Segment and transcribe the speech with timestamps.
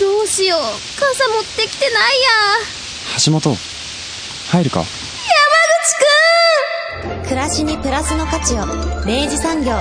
[0.00, 0.60] どうしよう。
[0.60, 2.28] 傘持ってきてないや。
[3.24, 3.54] 橋本、
[4.50, 4.82] 入るか？
[7.24, 8.66] 暮らしにプラスの価値を。
[9.06, 9.72] 明治産業。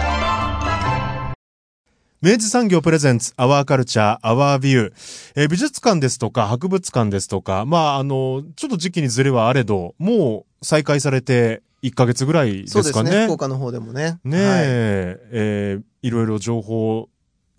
[2.21, 4.93] 明治産業プレゼンツ、アワーカルチャー、アワービュー。
[5.35, 12.83] えー美術館ですとか、博物館ですとか、まあ、あの、ちょっと時期にずれはあれど、もう再開されて1ヶ月ぐらいですかね。
[12.83, 13.23] そうですね。
[13.25, 14.17] 福岡の方でもね。
[14.23, 17.09] ねえ、えーいろいろ情報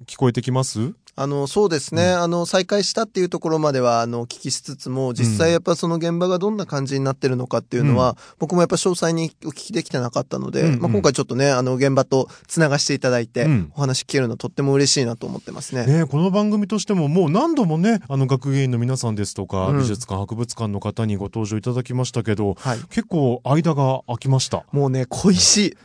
[0.07, 0.93] 聞こえてきます？
[1.19, 2.11] あの、そうですね。
[2.11, 15.87] あの、再開したっていうところまでは、あの、お聞きしつつも、実際やっぱその現場がどんな感じになってるのかっていうのは、僕もやっぱ詳細にお聞きできてなかったので、うんうんまあ、今回ちょっとね、あの、現場と繋がしていただいて、うんお話聞けるのとっても嬉しいなと思ってますね。
[15.87, 22.79] ねえこの番組としてももう何度もね、あの学芸員の皆さんですとか、うん美術館、博物館の方にご登場いただきましたけど、はい。
[22.91, 24.65] 結構間が空きました。
[24.73, 25.77] もうね、恋しい。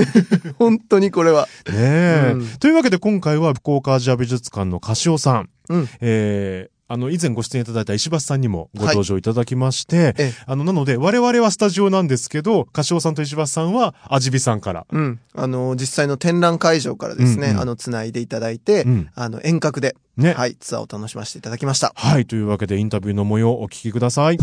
[0.58, 1.48] 本当にこれは。
[1.70, 5.88] ねというわけで今回は福岡アジア美術館のカシオさん、うん。
[6.00, 14.86] えーあの、以前ご出演いただいた石橋さんにもご登場いただきまして、ええあの、なので、我々はスタジオなんですけど、カシオさんと石橋さんは、味火さんから。
[14.92, 15.20] うん。
[15.34, 20.34] あの、実際の展覧会場からですね、うんうんあの、繋いでいただいて、うんあの、遠隔で、ね。
[20.34, 21.92] はい、ツアーを楽しませていただきました。
[21.96, 22.26] はい。
[22.26, 24.38] というわけで、インタビューの模様をお聞きください。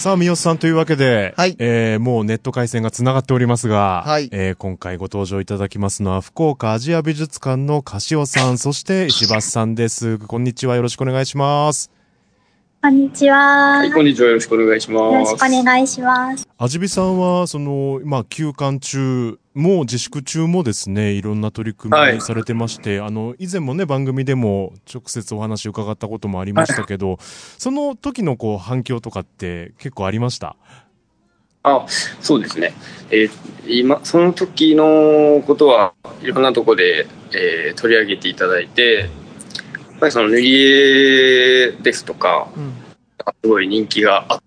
[0.00, 10.16] さあ、三好さんというわけで、はいえー、もうネット回線が繋がっておりますが、はいえー、今回ご登場いただきますのは、福岡アジア美術館のカシオさん、そして石橋さんです。
[10.16, 10.74] こんにちは。
[10.74, 11.99] よろしくお願いします。
[12.82, 13.36] こんにちは。
[13.80, 14.28] はい、こんにちは。
[14.28, 15.12] よろしくお願いします。
[15.12, 16.48] よろしくお願いします。
[16.56, 30.56] 味火さんは、その、まあ、休館中も自粛中もですね、いろんな取り組はいみされてまして、あの、以前もね、番組でも直接お話伺ったこともありましたけど、その時のこう、反響とかって結構ありました？
[31.62, 31.84] あ、
[32.20, 32.72] そうですね。
[33.10, 33.30] えー
[33.66, 35.92] 今、その時のことは
[36.22, 39.10] いろんなとこで、えー取り上げていただいて、
[40.00, 42.74] ぱりその塗り絵ですとか、うん。
[43.42, 44.42] すごい人気があっ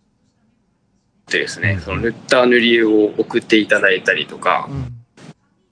[1.27, 4.93] てですね、その塗った塗り絵を送っていただいたりとか、うん。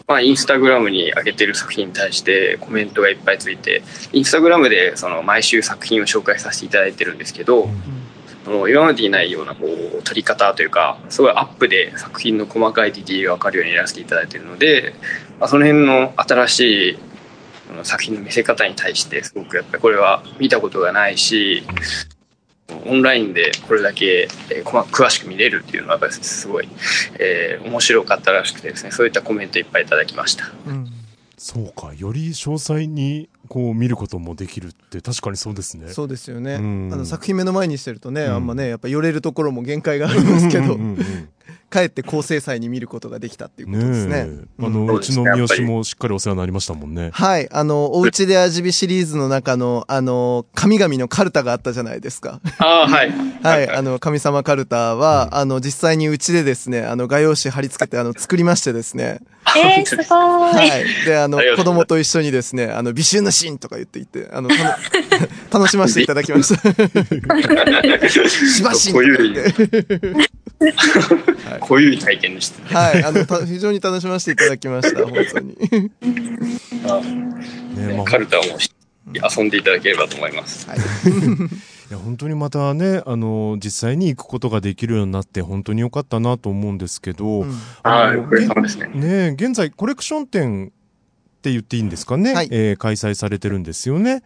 [0.07, 3.83] まあ、インスタグラムに上げてる作品に対してコメントがいっぱいついて、
[4.13, 7.69] インスタグラムでその毎週作品を紹介させていただいてるんですけど、
[8.43, 14.93] その今までにないようなこう撮り方というか、すごいアップで作品の細かいディティールが分かるようにやらせていただいているので、
[15.39, 16.59] まあ、その辺の新し
[16.91, 16.97] い
[17.71, 21.63] その作品の見せ方に対してすごくやっぱりこれは見たことがないし、
[22.85, 26.67] オンラインでこれだけ、え詳しく見れるっていうのはやっぱりすごい、
[27.17, 30.51] えー面白かったらしくてですね、そういったコメントいっぱいいただきました。
[30.67, 30.80] うん。
[31.43, 35.91] そうか、より詳細にこう見ることもできるって確かにそうですね。
[35.91, 36.53] そうですよね。
[36.53, 41.29] うんあの作品目の前にしてるとね、うんあんまね、やっぱ寄れるところも限界がありますけどうん、うんうん
[41.71, 44.25] かえって高精細に見ることができたっていうことですね。
[44.25, 44.63] ねえ。
[44.63, 47.09] あうんの、そうちの三好もしっかりお世話になりましたもんね。
[47.13, 47.49] はい。
[47.51, 52.41] あの、おうちで味火シリーズの中の、あの、神々のカルタがあったじゃないですか。
[52.59, 53.11] ああ、はい。
[53.41, 53.69] はい。
[53.69, 59.21] あの、神様カルタは、あの、実際にうちでですね、あの、画用紙貼り付けて、あの、作りましてですね。
[59.57, 60.07] えー、すごい。
[60.07, 61.05] はい。
[61.05, 64.49] で、あの子供と一緒にですね、あの、美酒のシーンとか言っていて、あの、
[65.51, 66.71] 楽 しませていただきました。
[68.29, 70.31] しばしんとか言って。
[71.59, 72.79] こういう体験でした。
[72.79, 73.03] はい。
[73.03, 75.57] あの、た非常に楽しませていただきました、本当に。
[76.87, 77.01] あ
[78.05, 78.43] カルタを
[79.37, 80.69] 遊んでいただければと思います。
[80.69, 80.79] はい。
[81.91, 88.87] いや本当にまたね、あの、実際に行くことができるようになって本当に良かったなと思うんですけど、うんはい、あのお疲れ様ですね。
[88.93, 90.71] ね現在コレクション展っ
[91.41, 94.23] て言っていいんですかね、はいえー開催されてるんですよね？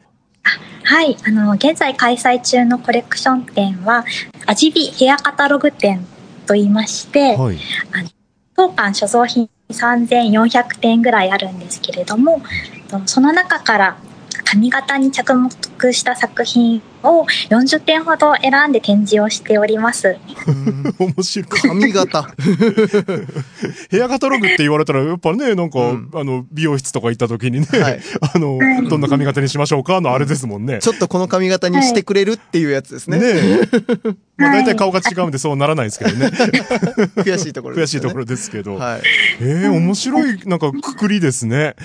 [0.83, 1.17] はい。
[1.25, 4.05] あの、現在開催中のコレクション展は、
[4.45, 6.05] 味火ヘアカタログ展
[6.45, 7.57] と言いまして、はい。
[8.55, 12.43] 当館所蔵品3400点ぐらいあるんですけれども、
[12.89, 13.97] とその中から
[14.43, 15.49] 髪型に着目
[15.93, 20.17] した作品を40点ほど選んで展示をしております。
[20.47, 21.47] うん面白い。
[21.61, 22.23] 髪型。
[23.89, 27.99] ヘアカタログって言われたら、やっぱね、なんか、うんあの、美容室とか行った時にね、はい
[28.33, 28.59] あの、
[28.89, 30.79] どんな髪型にしましょうかのあれですもんね。
[30.79, 33.19] ちょっとこの髪型にしてくれるっていうやつですね。
[33.19, 33.69] ねえ。
[34.37, 36.27] まあはい大体顔が違うんでそうならないですけどね。
[37.17, 38.07] 悔しいところですよね。
[38.07, 38.75] 悔しいところですけど。
[38.75, 39.01] はい。
[39.41, 41.75] ええ面白い、なんかくくりですね。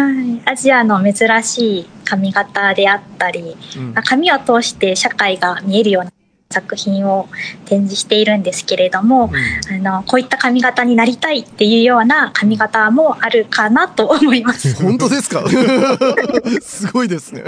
[0.00, 3.94] はい、アジアの珍しい髪型であったり、うん。
[3.94, 6.12] まあ髪を通して社会が見えるような
[6.50, 7.28] 作品を
[7.66, 9.30] 展示しているんですけれども、
[9.70, 14.72] あのこういった髪型になりたいっていうような髪型もあるかなと思います。
[14.80, 15.44] 本当ですか？
[16.62, 17.42] すごいですね。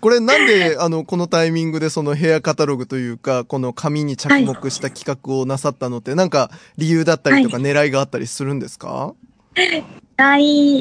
[0.00, 9.14] これなんで、あの、このタイミングでそのヘアカタログというか、この紙に着目した企画をなさったのって、なんか理由だったりとか狙いがあったりするんですか、は
[9.56, 9.84] い、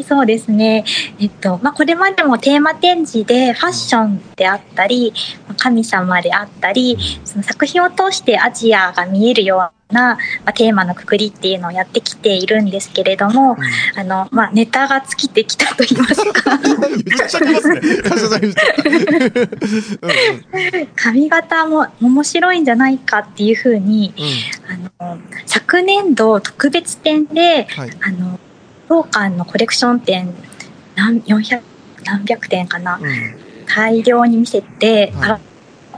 [0.03, 0.83] そうですね。
[1.19, 5.13] えっと、まあ、これまでもテーマ展示でファッションであったり、
[5.47, 13.57] まあ神様であったり、その作品を通してアジアが見えるような、まあ、テーマのくくりっていうのをやってきているんですけれども、
[13.95, 16.57] あの、まあ、ネタが尽きてきたと言いますか、
[20.95, 24.13] 髪型も面白いんじゃないかっていうふうに、
[24.99, 27.91] あの、昨年度特別展で、はい。
[28.01, 28.39] あの、
[28.91, 30.33] 当館のコレクション展、
[30.95, 31.61] 何、400、
[32.03, 33.37] 何百点かな、うん。
[33.65, 35.39] 大量に見せて、は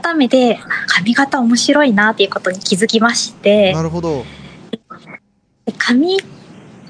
[0.00, 3.72] 改めて髪型面白いなっていうことに気づきまして。
[3.72, 4.24] なるほど。
[5.76, 6.18] 髪っ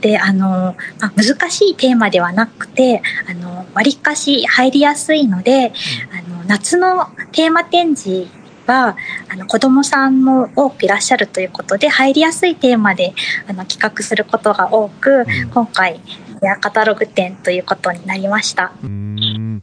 [0.03, 5.73] てあの、まあ、難しいテーマではなくてあの割かし入りやすいので、
[6.13, 8.27] あの夏のテーマ展示
[8.67, 8.97] は
[9.29, 13.15] あの子どもさんも多くいらっしゃるということで入りやすいテーマで
[13.49, 16.01] あの企画することが多く、今回
[16.41, 18.73] ヘアカタログ展ということになりました。
[18.83, 19.63] うーん。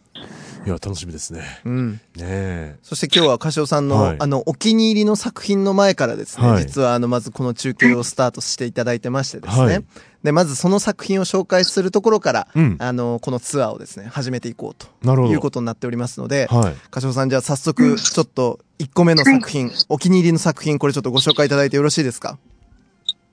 [0.64, 1.42] いや、楽しみですね。
[1.66, 1.94] うん。
[1.94, 2.76] ねえ。
[2.84, 9.84] そして今日は歌唱さんの、はいあの、お気に入りの作品の前からですね、はい実はあの、まずこの中継をスタートしていただいてましてですね、はい
[10.24, 15.34] で、まずその作品を紹介するところから、うんあの、このツアーをですね、始めていこうとなるほど。
[15.34, 16.74] いうことになっておりますので、はい。
[16.90, 22.38] 歌唱さんじゃあ早速、ちょっと1個目の作品、お気に入りの作品、これちょっとご紹介いただいてよろしいですか？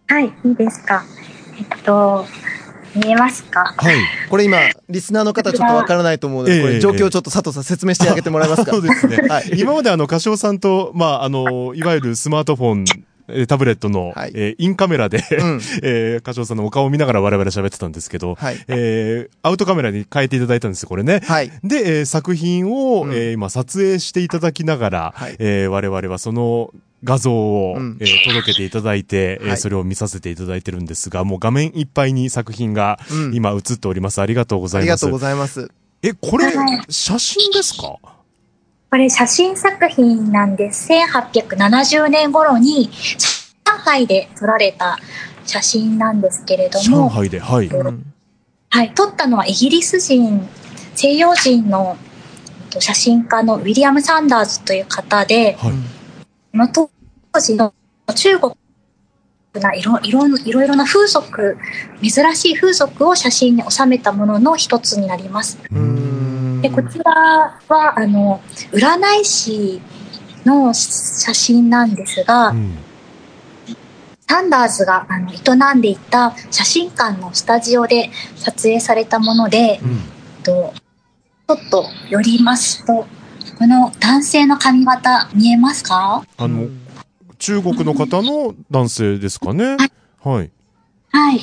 [0.06, 1.05] はい、いいですか。
[1.59, 2.27] えっと、
[2.95, 3.75] 見えますか？
[3.77, 3.97] はい。
[4.29, 4.59] これ今、
[4.89, 8.73] リスナーの方ちょっとわからないと思うので、ええこれ状況をちょっと佐藤さん説明してあげてもらえますか？
[8.73, 9.17] そうですね。
[9.29, 9.50] はい。
[9.59, 12.85] 今まであの、歌唱さんと、まあ、あの、いわゆるスマートフォン、
[13.28, 21.20] えータブレットの、はいえーインカメラで、うん えー歌唱さんのお顔を見ながら我々喋ってたんですけど、はいえーアウトカメラに変えていただいたんですよ、これね。
[21.25, 21.50] はい。
[21.64, 26.70] で、えー作品を、うんえー今撮影していただきながら、はいえー我々はその
[27.04, 34.20] 画像を、うんえー届けていただいて、えーはいそれを見させていただいてるんですが、もう画面いっぱいに作品がうん今映っております。
[34.20, 34.88] ありがとうございます。
[34.88, 35.70] ありがとうございます。
[36.02, 37.96] え、これはい、写真ですか？
[38.90, 40.90] これ写真作品なんです。
[40.93, 44.99] 1870年頃に上海で撮られた
[45.44, 47.67] 写真なんですけれど上も、海で、はい。
[47.67, 48.14] うん
[48.70, 50.46] はい、撮ったのはイギリス人、
[50.94, 51.96] 西洋人の
[52.64, 55.73] えっと写真家のウィリアム・サンダーズという方で、はい。
[56.52, 56.90] この当
[57.40, 57.75] 時の
[58.14, 58.55] 中国
[59.55, 61.58] ないろいろいろいろな風俗、
[62.02, 65.58] 珍しい風俗を写真に収めたものの一つになります。
[65.70, 67.12] うーんで、こちら
[67.69, 68.40] は、あの、
[68.72, 69.81] 占い師
[70.44, 72.78] の写真なんですが、うん
[74.31, 80.02] サンダーズがあの営んでいた写真館のスタジオで撮影されたもので、うん
[80.43, 80.75] と
[81.49, 83.06] ちょっと寄りますと、
[83.58, 86.22] この男性の髪型見えますか？
[86.37, 86.69] あの、
[87.38, 89.78] 中国の方の男性ですかね？
[90.22, 90.50] はい。
[91.11, 91.40] はい。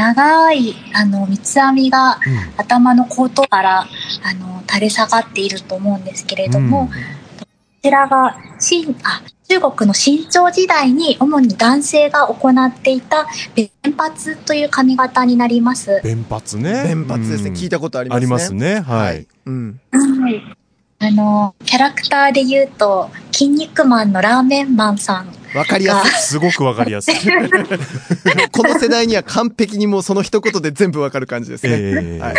[0.00, 2.20] 長い、あの、三つ編みがうん
[2.56, 7.46] 頭の後頭から、あの、垂れ下がっていると思うんですけれども、うんこ
[7.82, 16.00] ちらが、新、あ、中国の新朝時代に主に男性が行っていた弁髪という髪型になります。
[16.04, 16.84] 弁髪ね。
[16.84, 17.48] 弁髪ですね。
[17.48, 18.20] うん聞いたことありますね。
[18.20, 18.80] ありますね。
[18.80, 19.26] はい。。
[19.46, 19.80] うん。
[19.92, 20.56] はい。
[20.98, 26.10] あの、キャラクターで言うと、筋肉マンのラーメンマンさんわかりやすい。
[26.20, 27.14] すごくわかりやすい。
[28.52, 31.72] この世代には完璧にもうその一言で全部わかる感じですね。
[31.72, 32.34] ええはい。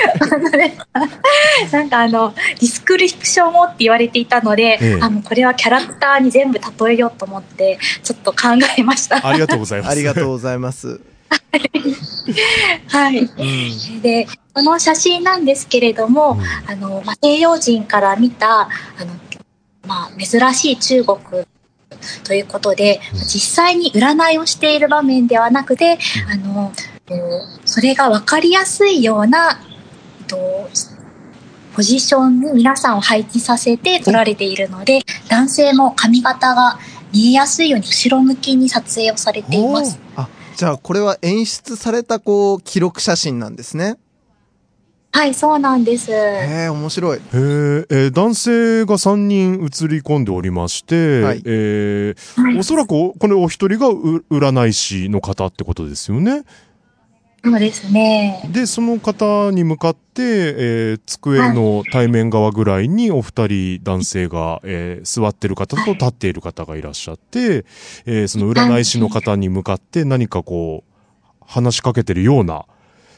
[1.71, 8.37] なんかあの、ディスクリプションをって言われていたので、ええあの、これはキャラクターに全部例えようと思って、ちょっと考
[8.77, 9.25] えました。
[9.27, 9.91] ありがとうございます。
[9.91, 11.01] ありがとうございます。
[12.87, 13.19] はい。
[13.19, 14.01] うん。
[14.01, 16.37] で、この写真なんですけれども、
[16.67, 19.13] あの、まあ、西洋人から見た、あの、
[19.87, 21.17] まあ、珍しい中国
[22.23, 25.97] ということで、実際に占いをしている場面ではなくて、
[26.29, 26.71] あの、
[27.09, 29.59] えーそれが分かりやすいような、
[30.27, 30.69] と
[31.75, 36.79] ポジションに皆さんを配置させて撮られているので、男性も髪型が
[37.13, 39.99] 見えやすいように後ろ向きに撮影をされています。
[40.15, 43.97] あ、じゃあこれは演出されたこう、記録写真なんですね。
[45.13, 46.09] はい、そうなんです。
[46.11, 47.17] へえ、面白い。
[47.17, 56.43] へええー男性が3人映り込んでおりまして、はいえーおそらくおこれお一人がう占い師の方ってことですよね？
[57.43, 58.47] そうですね。
[58.53, 67.65] で、その方に向かって、えー机の対面側ぐらいにお二人男性が、えー座ってる方と立っている方がいらっしゃって、
[68.05, 72.65] えーその占い師の方に向かって何かこう、話しかけてるような、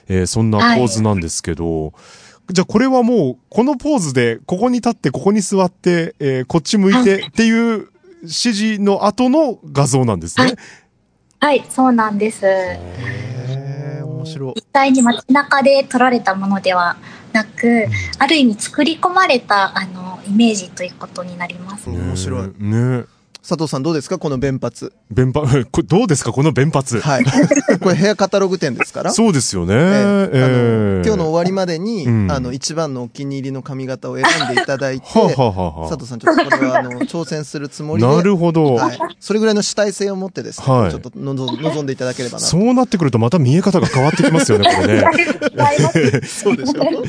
[0.08, 1.94] えーそんなポーズなんですけど、
[2.52, 7.90] じゃあこれはもう、このポーズで、ここに立って、ここに座って、えーこっち向いてっていう
[8.22, 10.56] 指示の後の画像なんですね？
[11.40, 12.46] はい、そうなんです。
[12.46, 14.54] へー面白い。
[14.56, 16.98] 実際に街中で撮られたものでは
[17.34, 17.88] なく、
[18.20, 21.90] ある意味作り込まれた、あの、イメージということになります。
[21.90, 22.54] 面白い。
[22.60, 23.04] ね
[23.46, 24.18] 佐藤さんどうですか？
[24.20, 24.72] この弁髪。
[25.12, 26.32] 弁髪、 これどうですか？
[26.32, 27.02] この弁髪。
[27.02, 27.26] はい。
[27.82, 29.12] これヘアカタログ店ですから。
[29.12, 29.74] そうですよね。
[29.76, 38.08] えええあのえ今日の終わりまでに、うんあの、一番のお気に入りの髪型を選んでいただいて、はあ、はあは佐藤さんちょっとこれは、あの、挑戦するつもりで。
[38.08, 38.76] なるほど。
[38.76, 38.98] はい。
[39.20, 42.46] それぐらいの主体性を持ってですね、はいちょっとのぞ望んでいただければなと。
[42.46, 46.22] そうなってくるとまた見え方が変わってきますよね、これね。
[46.26, 47.04] そうでしょ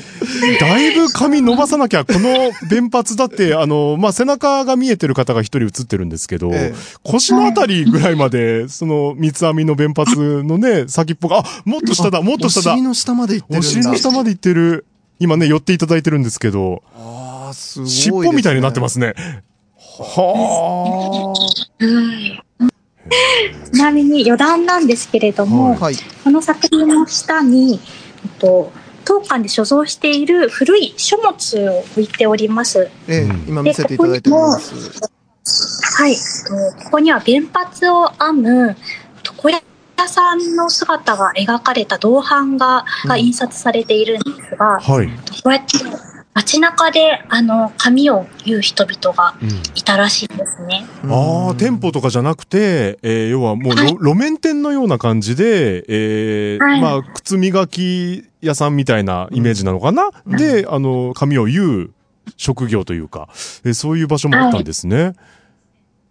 [0.61, 12.83] だいぶ髪伸ばさなきゃ、この弁髪だって、あの、まあ、背中が見えてる方が一人映ってるんですけど、え腰のあたりぐらいまで、その三つ編みの弁髪のね、先っぽが、あ、もっと下だ、もっと下だお尻。
[12.83, 13.69] の下まで行ってるんだ。
[13.69, 14.87] お尻の下まで行ってる。
[15.19, 17.89] 今ね、寄っていただいてるんですけど、ああ、すごい、。
[17.89, 19.15] 尻尾みたいになってますすね。
[19.77, 21.35] は
[23.73, 25.95] ちなみに余談なんですけれども、はい。
[26.25, 27.81] この作品の下に、
[28.25, 28.73] えっと、
[29.05, 32.91] 当館で所蔵している古い書物を置いております。
[33.09, 35.01] ええうん今見せていただいております。
[35.47, 36.13] はい。
[36.13, 38.77] えっとここには原発を編む
[39.25, 39.63] 床屋
[40.09, 44.81] さんの姿が描かれた銅版画が印刷されているんですが、あ。
[44.81, 45.09] はい。
[45.09, 45.79] こうやって
[46.35, 49.35] 街中であの紙を言う人々が
[49.77, 50.85] いたらしいんですね。
[51.05, 61.91] ああ、店舗とかじゃなくて、えー要はもう、はいろ路面店のような感じで、えーはいまあ、靴磨き屋さんみたいなイメージなのかな、で、あの、髪を言う
[62.37, 63.29] 職業というか、
[63.65, 65.15] えーそういう場所もあったんですね。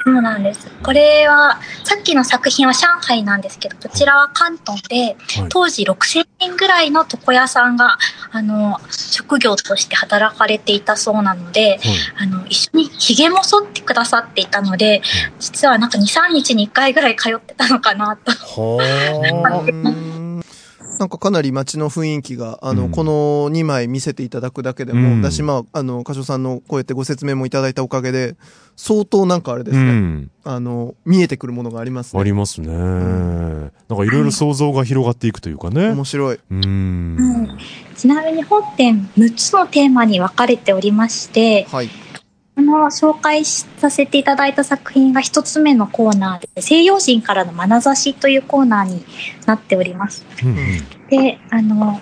[0.06, 0.70] そうなんです。
[0.84, 5.16] これは、さっきの作品は上海なんですけど、こちらは関東で、
[5.48, 7.98] 当時6000人ぐらいの床屋さんが、
[8.32, 11.80] あの、職業として働かれていたそうなので、
[12.18, 15.02] あの、一緒に髭も剃ってくださっていたので、
[15.40, 18.32] 実はなんか2、3日に1回ぐらい通ってたのかなと。
[18.32, 20.13] はうん
[21.04, 28.38] なんかかなり街の雰囲気が、あの、うんこの2枚見せていただくだけでうんも、だし、まあ、あの、歌唱さんのこうやってご説明もいただいたおかげで、
[28.78, 30.32] 相当なんかあれですうね、ん。
[30.46, 32.22] あの、見えてくるものがありますね。
[32.22, 32.70] ありますね。
[32.70, 32.76] な
[33.66, 35.90] んかいろいろ想像が広がっていくというかね。
[35.90, 36.40] 面白い。
[36.50, 36.58] うん。
[36.60, 36.62] う
[37.42, 37.58] ん
[37.98, 41.90] ちなみに本展6つのテーマに分かれておりまして、はい。
[42.56, 49.04] この紹介させていただいた作品が一つ目のコーナーで、西洋人からの眼差しというコーナーに
[49.46, 50.26] なっております。
[50.44, 50.58] うん
[51.10, 52.02] で、あの、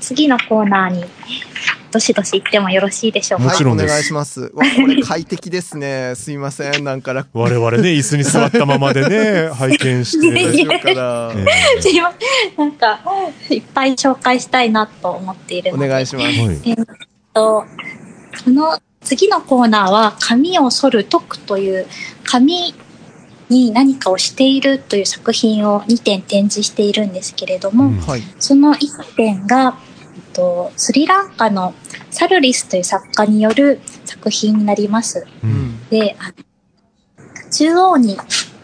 [0.00, 1.04] 次のコーナーに、
[1.90, 3.46] どしどし行ってもよろしいでしょうか？
[3.46, 4.40] もちろんですはい、お願いします。
[4.42, 6.14] わこれ快適ですね。
[6.16, 6.84] すいません。
[6.84, 7.36] なんか楽。
[7.36, 10.20] 我々ね、椅子に座ったままでね、 拝見して。
[10.20, 10.96] すいません。
[10.96, 13.00] なんか、
[13.50, 15.88] いっぱい紹介したいなと思っているおので。
[15.88, 16.26] 願いします。
[16.26, 16.76] はいえっ
[17.34, 17.64] と、
[18.44, 21.86] この次のコーナーは、髪を剃る解くという、
[22.24, 22.74] 髪
[23.48, 28.22] に何かをしているという作品を2点展示しているんですけれども、うんはい。
[28.38, 29.78] その1点が、
[30.14, 31.74] えっと、スリランカの
[32.10, 35.26] サルリスという作家による作品になります。
[35.42, 35.88] ううんん。
[35.88, 36.16] で、
[37.50, 38.16] 中央に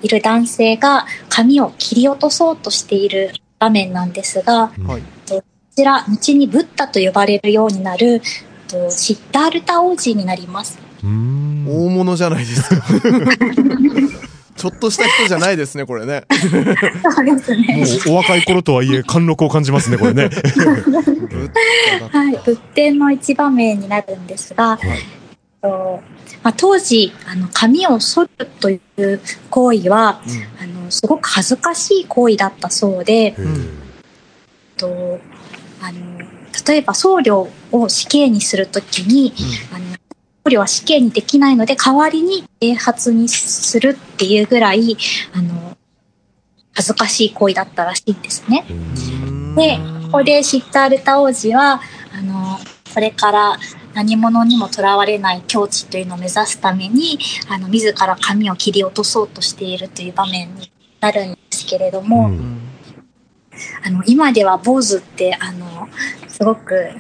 [0.03, 5.03] いる男性が髪を切り落とそうとしている場面なんですが、はい。
[5.29, 5.43] こ
[5.75, 8.23] ちら、後にブッダと呼ばれるようになる、
[8.69, 10.79] とシッダールタ王子になります。
[11.03, 12.87] うん大物じゃないですか。
[14.57, 16.25] ちょっとした人じゃないですね、これね。
[16.41, 17.85] そうですもね。
[18.07, 20.31] うお若い頃とはいえ、貫禄を感じますね、これね。
[22.11, 24.91] はい、仏典の一場面になるんですが、えっ
[25.61, 26.01] と
[26.43, 28.31] まあ、当時、あの、髪を剃る
[28.61, 29.21] という
[29.51, 30.23] 行為は、
[30.63, 33.35] あの、すごく恥ずかしい行為だったそうで、
[34.79, 35.21] と、
[35.83, 36.27] あの、
[36.67, 39.33] 例えば僧侶を死刑にするときに、
[39.73, 39.85] あの、
[40.45, 44.97] 僧侶は死刑にできないので、代わりに啓発にするっていうぐらい、
[45.35, 45.77] あの、
[46.73, 48.65] 恥ずかしい行為だったらしいんですね。
[49.57, 51.81] で、ここでシッタールタ王子は、
[52.13, 52.59] あの、
[52.95, 53.59] これから
[53.95, 60.71] 何者にもとらわれない境地というのを目指すために、あの、自ら髪を切り落とそうとしているという場面に
[61.01, 62.76] なるんですけれども、うん
[63.85, 65.89] あの、今では坊主って、あの、
[66.29, 66.91] すごく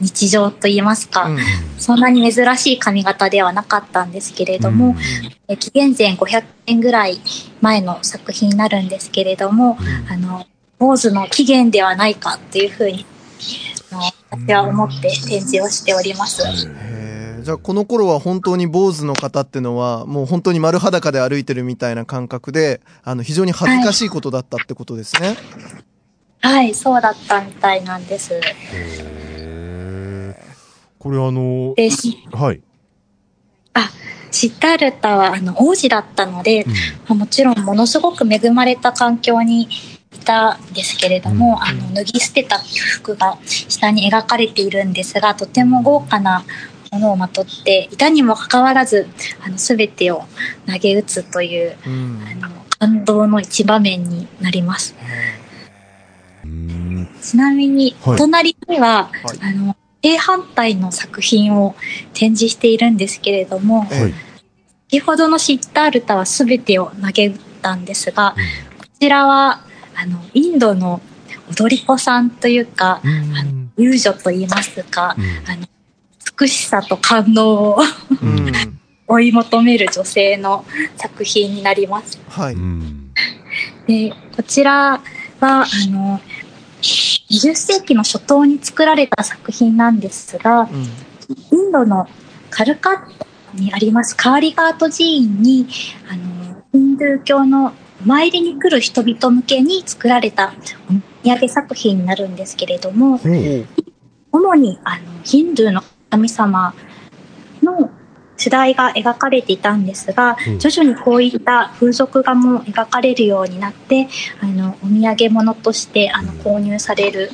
[0.00, 1.38] 日常と言いますか、うん。
[1.78, 4.96] そんなに珍しい髪型ではなかったんですけれども、
[5.48, 7.20] え紀元前500年ぐらい
[7.60, 9.78] 前の作品になるんですけれども、
[10.10, 10.46] あの、
[10.78, 13.06] 坊主の起源ではないかっていうふうに、
[14.30, 16.42] 私は思って展示をしております。
[17.46, 25.36] じゃあこの頃は本当に坊主の方ってのはもう本当に丸裸で歩いてるみたいな感覚であの非常に恥ずかしいことだったってことですね。
[26.40, 28.40] はい、そうだったみたいなんです。
[30.98, 31.76] これあの、
[32.32, 32.60] はい。
[33.74, 33.90] あ、
[34.32, 36.64] シッタールタはあの王子だったので、
[37.06, 39.68] まあもちろんものすごく恵まれた環境にい
[40.24, 46.44] たんですけれども、あの脱ぎ捨てた服が下に描かれているんですが、とても豪華な
[46.96, 49.06] ものをまとっていたにもかかわらず、
[49.44, 50.24] あの全てを
[50.66, 52.22] 投げ打つといううん。
[52.42, 54.94] あの感動の一場面になります。
[56.44, 59.38] うんちなみに、隣には、はい。
[59.42, 61.74] あの、正反対の作品を
[62.12, 64.14] 展示しているんですけれども、えはい。
[64.90, 68.36] 先ほどのシッタールタは全てを投げ打ったんですが、
[68.78, 69.62] こちらは、
[69.96, 71.00] あの、インドの
[71.50, 75.66] 踊り子さんというか、あの遊女と言いますか、あの、
[76.38, 77.78] 美しさと感動を
[78.22, 78.76] うん。
[79.08, 80.64] 追い求める女性の
[80.96, 82.18] 作品になります。
[82.28, 82.54] はい。
[82.54, 83.12] うん。
[83.86, 85.00] で、こちらは、
[85.40, 86.20] あの、
[86.82, 90.82] 20世紀の初頭に作られた作品なんですが、うん。
[91.52, 92.08] インドの
[92.50, 94.16] カルカッタにあります。
[94.16, 95.68] カーリガート寺院に、
[96.10, 97.72] あの、ヒンドゥー教の
[98.04, 100.52] お参りに来る人々向けに作られた
[100.90, 100.92] お
[101.24, 103.66] 土産作品になるんですけれども、ほう
[104.32, 105.82] 主にあのヒンドゥーの
[106.16, 106.74] 神様
[107.62, 107.90] の
[108.38, 114.08] 主題が描かれていたんですが、うん徐々にこういった風俗画も描かれるようになって、
[114.40, 117.30] あの、お土産物としてあの購入される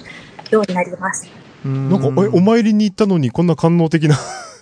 [0.51, 1.31] ようになります。
[1.65, 4.17] うんなんか、え、お参りに行ったのにこんな官能的な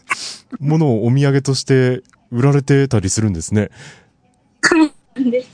[0.61, 3.71] ものをお土産として売られてたりするんですね。
[5.17, 5.49] です。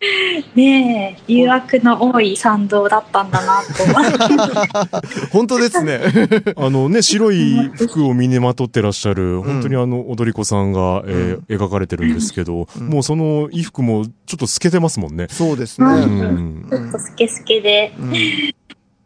[0.00, 0.04] う
[0.58, 5.28] んねえ、誘惑の多い参道だったんだなと。
[5.32, 6.00] 本当ですね。
[6.56, 15.26] あのね、白い服を身にまとってらっしゃる、本当にあの、踊り子さんが、えー描かれてるんですけど、うんもうその衣服もちょっと透けてますもんね。
[15.30, 16.04] そうですうね。
[16.04, 16.66] ん。
[16.70, 18.12] ちょっとスケスケで、うん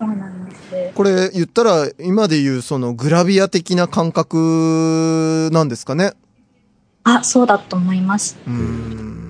[0.01, 0.61] そうなんです。
[0.95, 6.13] これ言ったら今で言うそのグラビア的な感覚なんですかね？
[7.05, 8.37] あ、そうだと思います。
[8.47, 9.22] うん。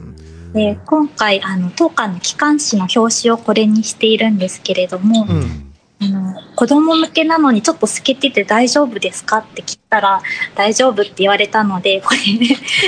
[0.53, 5.73] で、今回、あの、当館の機関誌の表紙をこれにしているんですけれども、うん。
[6.01, 10.23] あの、子供向けなのにちょっと透けてて大丈夫ですかって聞いたら、
[10.55, 12.19] 大丈夫って言われたので、これ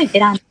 [0.09, 0.44] 選んで。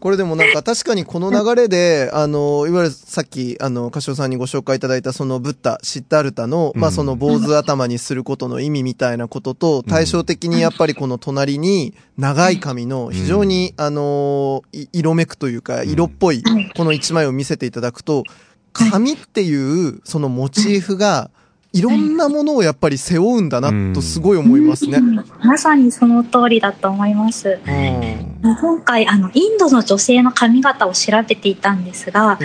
[0.00, 16.42] これでもなんか 確かにこの流れで、あの、いわゆるさっき、あの、歌唱さんにご紹介いただいたそのブッダ、シッタールタの、まあうんその坊主頭にすることの意味みたいなことと、対照的にやっぱりこの隣に長い髪の非常に、あの、い色めくというか、色っぽい、
[16.76, 18.24] この一枚を見せていただくと、
[18.72, 21.30] 髪っていうそのモチーフが、
[21.72, 24.98] いろんなものをやっぱり背負うんだなとすごい思いますね。
[24.98, 27.58] うんまさにその通りだと思います。
[27.66, 32.38] うん今回、あの、インドの女性の髪型を調べていたんですが、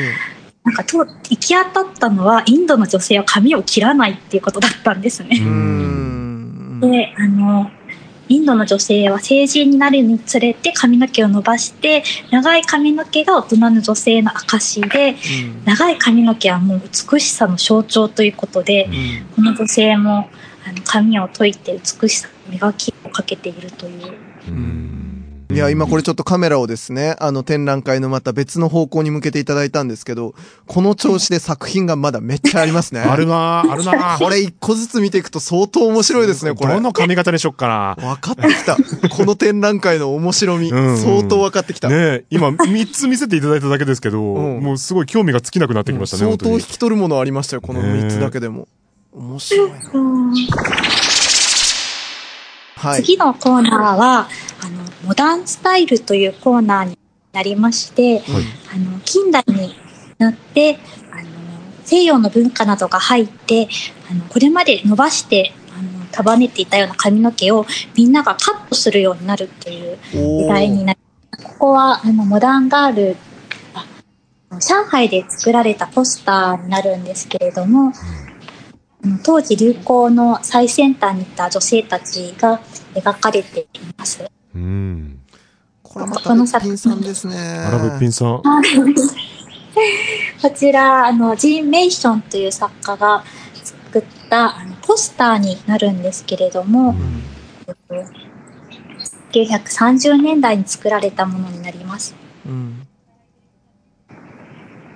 [0.64, 5.38] なんかと、行き当たったのは、インドの女性は髪を切らないっていうことだったんですね。
[5.40, 6.80] うん。
[6.82, 7.70] で、あの、
[8.28, 15.16] インドの女性は成人になるにつれて髪の毛を伸ばして、長い髪の毛が大人の女性の証で、
[15.66, 18.90] 長い髪の毛はもう美しさの象徴ということで、
[19.36, 20.30] この女性も
[20.68, 25.05] あの髪を解いて美しさ磨きをかけているという。
[25.56, 30.36] いや、今これちょっとカメラをですね、あの展覧会のまた別の方向に向けていただいたんですけど、
[30.68, 33.00] この調子で作品がまだめっちゃありますね。
[33.08, 36.74] あるなぁあるなぁ これ一個ずつ見ていくと相当面白いですね、これ。
[36.74, 37.96] どの髪型にしよっかな。
[37.96, 38.76] 分かってきた。
[39.08, 41.88] この展覧会の面白み、うん相当分かってきた。
[41.88, 48.68] ねえ、今3つ見せていただいただけですけど、 うんもうすごい興味が尽きなくなってきましたね、相当引き取るものありましたよ、この3つだけでも。
[49.14, 49.76] 面白いな。
[52.76, 53.04] はい。
[53.04, 54.28] 次のコーナーは、
[54.66, 56.98] あの、モダンスタイルというコーナーに
[57.34, 58.24] なりまして、
[58.74, 59.76] あの、近代に
[60.18, 60.80] なって、
[61.12, 61.30] あの、
[61.84, 63.70] 西洋の文化などが入って、
[64.10, 71.00] あの、これまで伸ばして、あの、束ねていたような髪の毛をみんながカットするようになるという時代になり
[71.44, 73.18] ここは、あの、モダンガール、
[73.74, 73.86] あ
[74.60, 77.92] 上海で作られたポスターになるんですけれども、
[79.24, 82.60] 当時流行の最先端にいた女性たちが
[82.96, 84.26] 描かれています。
[84.56, 85.20] うん。
[85.84, 87.38] これまたべっぴんさんですね。
[87.38, 88.42] あら、べっぴんさん。
[90.42, 93.24] こちら、あの、ジン・メイションという作家が
[93.64, 96.96] 作ったあのポスターになるんですけれども、
[97.68, 97.96] えっと
[99.36, 102.16] 1930年代に作られたものになります。
[102.46, 102.88] うん。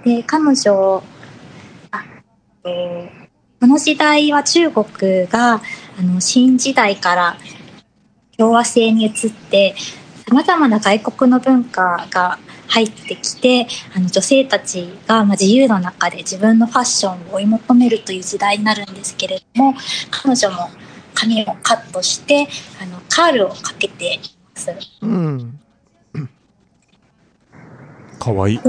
[0.05, 1.03] で、彼女、
[1.91, 2.03] あ
[2.63, 2.69] と
[3.59, 4.85] この時代は中国
[5.27, 5.61] が、あ
[6.01, 7.37] の、新時代から
[8.39, 9.75] 共和制に移って、
[10.29, 19.73] 様々な外国の文化が入ってきて、あの、女性たちが、まあ、自由の中で自分のファッションを追い求めるという時代になるんですけれども、
[20.09, 20.69] 彼女も
[21.13, 22.47] 髪をカットして、
[22.81, 24.23] あの、カールをかけていま
[24.55, 24.71] す。
[25.01, 25.59] うん。
[28.19, 28.59] かわいい。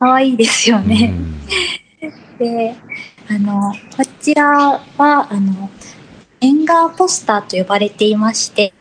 [0.00, 1.14] 可愛いですよね。
[2.38, 2.74] で、
[3.30, 5.70] あの、こちらは、あの、
[6.44, 8.74] エンガーポスターと呼ばれていまして、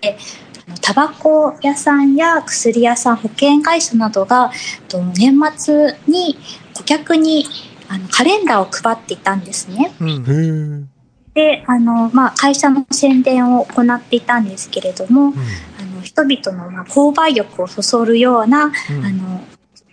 [0.68, 4.52] あのタバコ屋さんや薬屋さん、保険会社などが、
[4.90, 6.38] と年末に
[6.74, 7.46] 顧客に
[7.88, 9.94] あのカレンダーを配っていたんですね。
[10.02, 10.90] うん。
[11.34, 15.34] で、あの、まあ、会社の宣伝を行っていたんですけれども、
[15.80, 18.72] あの、人々の、まあ、購買欲をそそるような、うん
[19.06, 19.42] あの、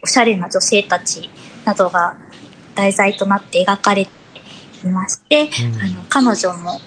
[0.02, 1.30] おしゃれな女性たち
[1.64, 2.16] などが
[2.74, 4.10] 題材となって描かれて
[4.84, 5.50] いまして、
[5.82, 6.80] あの、彼女も、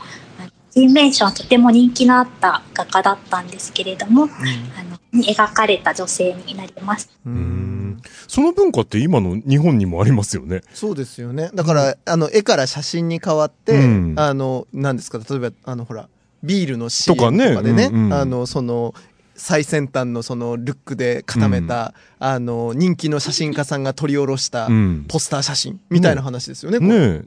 [0.76, 7.10] あの人名称はとても人気のあった画家だったんですけれども、あの、に描かれた女性になります。
[7.26, 8.02] うん。
[8.28, 10.62] その文化って今の日本にもありますよね。
[10.74, 11.52] そうですよね。
[11.54, 16.10] だから、あの、絵から写真に変わって、うんあの、何ですか、例えば、あの、ほら、
[16.44, 18.94] ビールの CM とかねとかでね、うんうんあの、その、
[19.36, 25.06] 最先端のそのルックで固めた、あの、人気の写真家さんが撮り下ろしたうん。
[25.08, 26.80] ポスター写真みたいな話ですよね。
[26.80, 27.24] ねえ。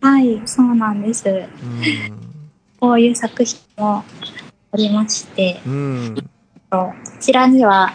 [0.00, 1.24] はい、そうなんです。
[2.84, 4.04] こういう作品も
[4.70, 5.72] ありまして、うん。
[5.72, 6.28] うん。
[6.70, 7.94] こちらには、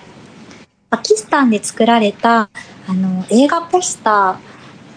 [0.90, 2.50] パキスタンで作られた、
[2.88, 4.40] あの、映画ポスタ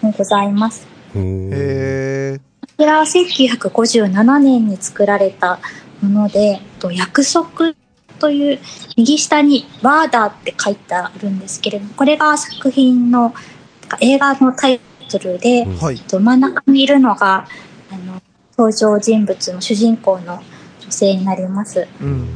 [0.01, 0.87] ーもございます。
[1.15, 2.39] へえ。
[2.61, 5.59] こちらは1957年に作られた
[6.01, 7.75] もので、と約束
[8.17, 8.59] という、
[8.97, 13.31] 右下にワーダーって書いてあるんですけれども、これが作品の、
[14.01, 15.99] 映画のタイトルで、うんはい。
[15.99, 17.45] と真ん中にいるのが、
[18.57, 20.41] 登場人物の主人公の
[20.79, 21.87] 女性になります。
[22.01, 22.27] うん。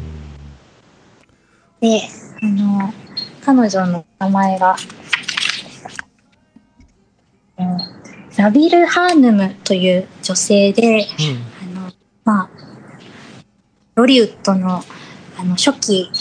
[1.79, 2.01] で、
[2.41, 2.93] あの、
[3.45, 4.75] 彼女の名前が、
[7.59, 7.97] うん
[8.37, 11.07] ラビル・ハーヌムという女性で、
[11.59, 11.91] あの、
[12.23, 12.49] まあ、
[13.95, 14.83] ロリウッドの、
[15.37, 16.11] あの、初期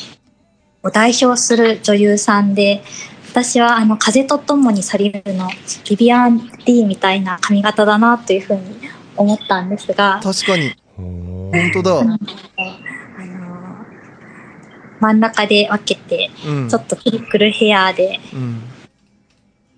[0.82, 2.82] を代表する女優さんで、
[3.28, 5.50] 私は、あの、風とともに去りるの、
[5.90, 8.85] ビビアン・リーみたいな髪型だな、というふうに
[9.16, 10.74] 思ったんですが、確かに。
[10.96, 12.00] 本当だ。
[12.00, 12.18] あの、
[15.00, 16.68] 真ん中で分けて、うん。
[16.68, 18.62] ちょっとくるくるヘアで、うん。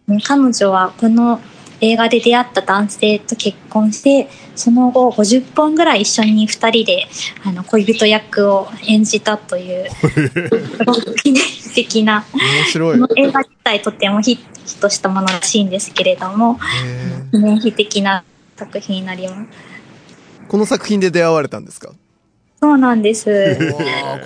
[0.07, 1.40] ね彼女はこの
[1.81, 7.07] 映画で出会った男性と結婚して、その後50本ぐらい一緒に二人で
[7.44, 11.42] あの恋人役を演じたという、すごく記念
[11.74, 13.01] 的な、面白い。
[13.16, 18.24] 映画自体とてもヒットしたものらしいんですけれども、へ記念碑的な
[18.58, 19.40] 作品になります。
[19.40, 21.92] ーこの作品で出会われたんですか？
[22.60, 23.56] そうなんです。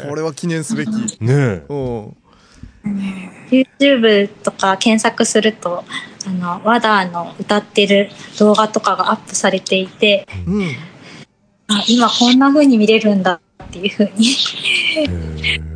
[0.09, 0.91] これは記念すべき。
[0.91, 1.63] ねえ。
[1.69, 2.17] うん。
[3.51, 5.85] YouTube とか検索すると、
[6.27, 10.67] あの、ワダーの歌ってる動画とかがアップされていて、うん。
[11.69, 15.09] あ今こんな風に見れるんだっていう風にへえ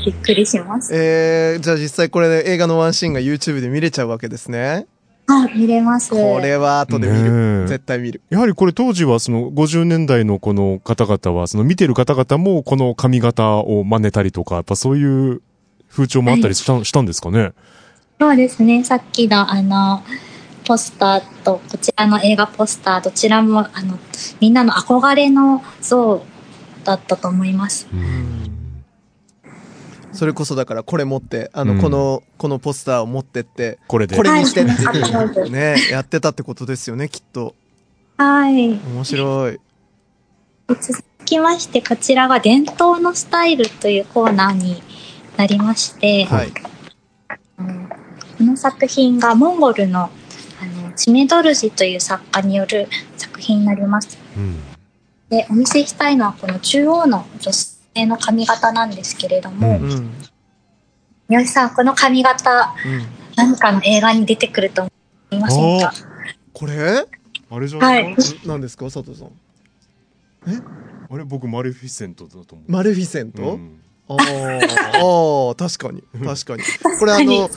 [0.05, 0.95] びっくりします。
[0.95, 4.87] えー、じゃあ実際これ、映画のワンシーンが YouTube で見れちゃうわけですね。
[5.29, 6.11] あ、見れます。
[6.11, 7.63] これは後で見ねる。
[7.65, 8.21] え絶対見る。
[8.31, 15.43] やはりこれ当時はその50年代のこの方々は、その見てる方々もこの髪型を真似たりとか、やっぱそういう
[15.91, 17.53] 風潮もあったりした,、したんですかね？
[18.21, 18.85] そうですね。
[18.85, 20.03] さっきのあの、
[20.67, 23.99] ポスターと、こちらの映画ポスター、どちらも、あの、
[24.41, 26.25] みんなの憧れの像
[26.85, 27.87] だったと思います。
[30.17, 34.17] それこそだからこれ持って、あの、うんこの、このポスターを持ってって、これで。
[34.17, 37.55] これにしてってね、 やってたってことですよね、きっと。
[38.17, 38.69] はい。
[38.71, 39.61] 面白い。
[40.69, 44.83] 続きまして、こちらが伝統のスタイルというコーナーに
[45.37, 46.53] なりまして、はい。
[47.59, 47.89] うん
[48.39, 54.19] この作品がモンゴルのあのチメドルジという作家による作品になります。
[54.37, 54.57] うん
[55.29, 59.93] で、お見せしたいのはこの中央の女性の髪型なんですけれども、うんうん。
[59.93, 60.13] うん。
[61.29, 62.75] 三好さん、この髪型、
[63.37, 64.91] 何かの映画に出てくると思
[65.31, 65.93] いませんか？
[66.53, 67.07] これ？
[67.49, 68.13] あれじゃはない？
[68.13, 68.85] い何ですか？
[68.87, 69.31] 佐藤さん。
[71.09, 72.73] あれ僕マレフィセントだと思う。
[72.73, 76.03] マレフィセント、うんあーあー、確かに。
[76.25, 76.63] 確かに。
[76.99, 77.49] これあの、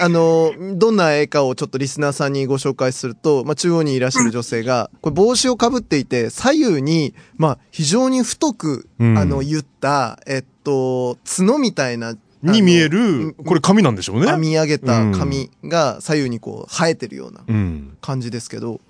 [0.00, 9.18] あの、どんな絵かをちょっとリスナーさんにご紹介すると、まあ、中央にいらっしゃる女性が、これ帽子をかぶっていて、左右に、まあ、非常に太く、うん。
[9.18, 14.30] あの、言った、えっと、角みたいな、に見える、これ紙なんでしょうね。
[14.30, 17.96] 編み上げた紙が左右にこう生えてるようなうん。
[18.00, 18.80] 感じですけど、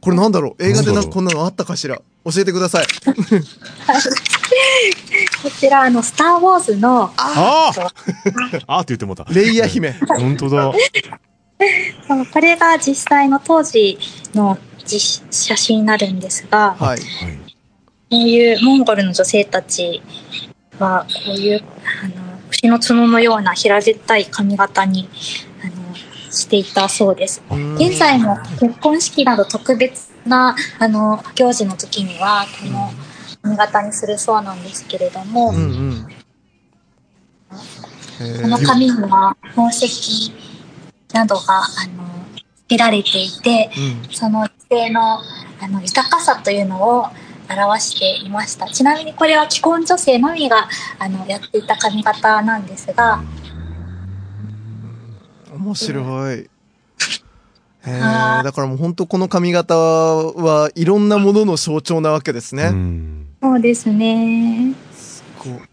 [0.00, 0.64] これなんだろう？
[0.64, 1.96] 映画でなんかこんなのあったかしら？
[2.24, 2.86] 教えてください。
[5.42, 7.72] こちら、あの、スター・ウォーズの、ああ
[8.66, 9.24] あーって言ってもうた。
[9.32, 9.92] レイヤ姫。
[10.06, 10.72] 本当だ。
[12.08, 13.98] そうこれが実際の当時
[14.34, 16.98] の実写真になるんですが、はい。
[17.00, 17.04] こ
[18.12, 20.02] ういうモンゴルの女性たち
[20.78, 21.62] は、こういう、
[22.04, 22.14] あの、
[22.50, 25.08] 牛の角のような平べったい髪型に、
[25.62, 25.72] あの、
[26.30, 27.42] していたそうです。
[27.76, 32.92] 現在も結婚式など特別な、あの、行事の時には、この
[33.42, 36.06] 髪型にするそうなんですけれども、うんうん。
[38.20, 40.32] へこのー紙には宝石
[41.12, 42.04] などが、あの、
[42.56, 45.20] つけられていて、うんその女性の
[45.60, 47.06] あの豊かさというのを
[47.50, 48.68] 表していました。
[48.68, 53.22] ちなみにこれは既婚女性のみがあのやっていた髪型なんですが、
[55.52, 56.36] 面白い。
[56.38, 56.48] へ
[57.86, 62.64] え、あーだからもう本当この髪型はいろんなものの象徴なわけですね。
[62.66, 63.21] うん。
[63.42, 64.72] そうですね。
[65.38, 65.72] こう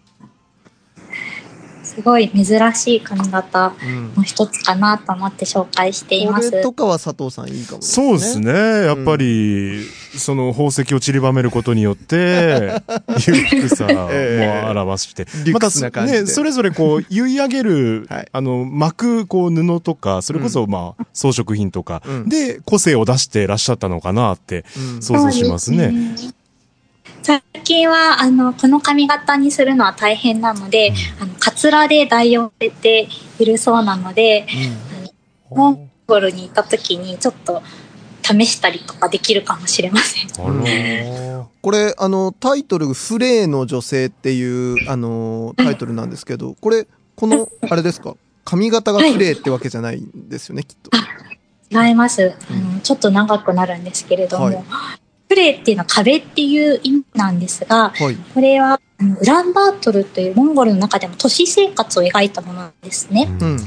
[1.99, 6.49] すごい珍しい髪型うんの一つかなと思って紹介しています。
[6.49, 8.51] これとかは佐藤さんいいかもそうですね。
[8.51, 9.83] やっぱり、
[10.17, 12.81] その宝石を散りばめることによって、
[13.27, 15.27] 裕福さもええ表して。
[15.43, 24.63] リュックスな感じでね、それぞれこう、結い上げる、はいあの、巻く、こう、布とか、それこそ、まあ、装飾品とか、うんで、個性を出してらっしゃったのかなって、
[24.95, 25.77] うん想像しますね。
[25.77, 26.38] そうですね
[27.21, 33.07] 最近は、あの、この髪型にするのは大変なので、あの、カツラで代用されて
[33.39, 34.47] いるそうなので、
[35.49, 37.61] モンゴルに行った時にちょっと
[38.23, 40.27] 試したりとかできるかもしれません。
[40.43, 41.45] あらー。
[41.61, 48.15] これ、あの、タイトル、フレーの女性っていう、あの、タイトルなんですけど、これ、この、あれですか？
[48.45, 50.89] 髪型がフレーってわけじゃないんですよね、きっと。
[51.69, 52.33] 違います。
[52.49, 54.63] あの、ちょっと長くなるんですけれども、はい
[55.29, 58.15] フレーっていうのは壁っていう意味なんですが、はい。
[58.15, 63.29] これはウランバートルというモンゴルの中でも都市生活を描いたものですね。
[63.39, 63.57] うん。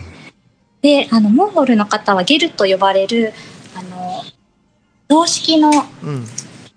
[0.82, 3.32] で、あの、モンゴルの方はゲルと呼ばれる、
[3.76, 4.22] あの、
[5.08, 5.70] 常識の
[6.02, 6.26] うん。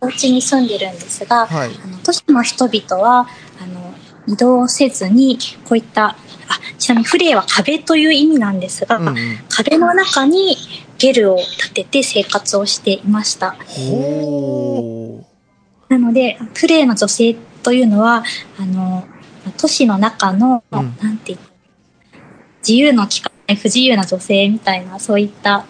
[0.01, 1.71] お家に住んでるんですが、はい。
[1.83, 3.27] あの都市の人々は
[3.59, 3.93] あの
[4.27, 6.15] 移動せずにこういったあ
[6.77, 9.15] ちなみにフレーは壁という意味なんですが、うんうん。
[9.49, 10.57] 壁の中に
[10.97, 15.91] ゲルを立てて生活をしていましたほー。
[15.91, 18.23] なのでフレーの女性というのは
[18.59, 19.05] あの
[19.57, 21.43] 都市の中の、うんなんていうの
[22.67, 25.65] 自由の利かない不自由な女性みたいなそういった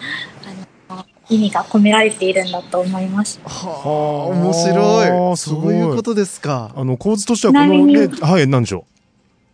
[0.88, 5.06] あの意味が込められているんだと思いますはあ、面白い。
[5.08, 6.72] あーすごいそういうことですか。
[6.74, 8.86] あの、構図としてはこのね、にはい、なんでしょ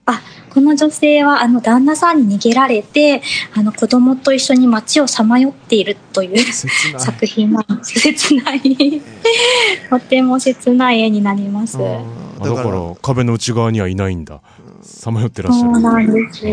[0.06, 0.20] あ、
[0.52, 3.22] この女性は、あの、旦那さんに逃げられて、
[3.54, 6.52] あの、子供と一緒に街をさまよっているという。
[6.98, 7.98] 作品なんです。
[8.00, 8.60] 切ない。
[9.88, 11.78] とても切ない絵になります。
[11.78, 14.40] だから、壁の内側にはいないんだ。
[14.82, 15.80] さまよってらっしゃそうる。
[15.80, 16.44] なんです。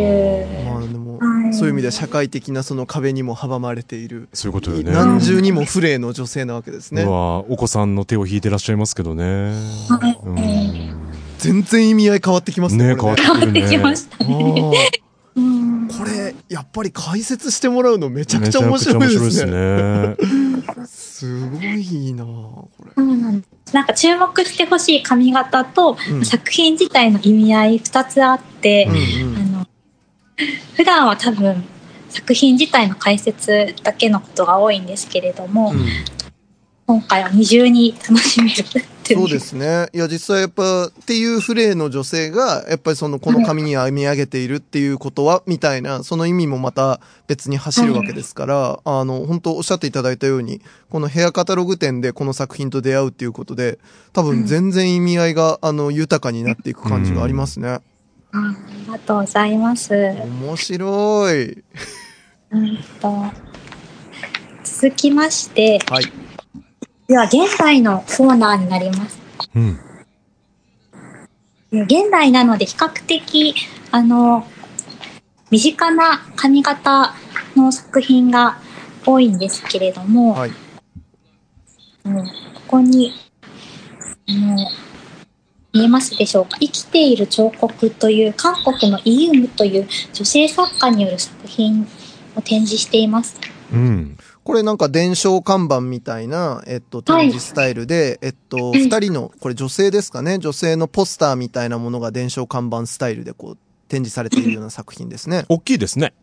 [0.65, 4.91] まあでも、はいそういう意味では社会的なその壁にも阻まれている、そういうことよね。
[4.91, 9.51] 何重にもフレーの女性なわけですねお子さんの手を引いてらっしゃいますけどね。
[9.89, 11.08] はいうん
[11.39, 12.89] 全然意味合い変わってきますね。
[12.89, 14.71] ねこれ変わってきましたね。
[15.35, 20.15] これ、やっぱり解説してもらうのめちゃくちゃ面白いですね。
[20.17, 20.85] すね。
[20.85, 22.91] すごいなこれ。
[22.95, 23.43] そうなん。
[23.73, 29.67] なんか注目してほしい髪型と、うん作品自体の意味合い二つあって、うんうんあの、
[30.75, 31.63] 普段は多分
[32.09, 35.79] 作品自体の解説だけのことが多いんですけれども、うん
[36.89, 38.65] 今回は二重に楽しめる。
[39.03, 39.89] そうですね。
[39.93, 53.77] いや、実際やっぱ、っていうフレーの女性が、やっぱりその、この紙に編み上げているっていうことは、みたいな、その意味もまた別に走るわけですから、あの、本当おっしゃっていただいたように、このヘアカタログ展でこの作品と出会うっていうことで、
[54.11, 57.69] 多分全然意味合いが、あの、豊かになっていく感じがありますね。
[57.69, 57.81] あ
[58.31, 59.93] ありがとうございます。
[59.93, 61.63] 面白い。
[62.49, 63.25] うんと
[64.63, 66.28] 続きまして、はい。
[67.09, 69.19] では現代のコーナーになります。
[69.55, 69.79] うん。
[71.71, 73.55] 現代なので比較的、
[73.89, 74.45] あの、
[75.49, 77.15] 身近な髪型
[77.55, 78.59] の作品が
[79.07, 80.51] 多いんですけれども、はい。
[82.03, 82.31] もうこ
[82.67, 83.11] こに、
[84.27, 84.67] あの、
[85.73, 86.59] 見えますでしょうか？
[86.59, 91.87] 生きている彫刻という韓国のイユムという女性作家による作品
[92.35, 93.35] を展示しています。
[93.73, 94.15] うん。
[94.49, 100.39] これなんか伝承看板みたいな、えっと、展示スタイルで、えっと、二人の、これ女性ですかね？
[100.39, 103.57] 女性のポスターみたいなものが伝承看板スタイルでこう、
[103.89, 105.45] 展示されているような作品ですね。
[105.49, 106.13] 大きいですね。